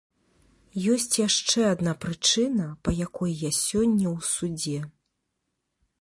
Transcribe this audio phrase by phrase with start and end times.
[0.93, 4.79] Ёсць яшчэ адна прычына, па якой я сёння ў судзе.